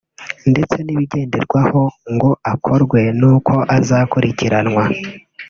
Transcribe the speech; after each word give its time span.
ndetse 0.51 0.77
n’ibizagenderwaho 0.81 1.81
ngo 2.13 2.31
akorwe 2.51 3.01
n’uko 3.19 3.53
azakurikiranwa 3.75 4.83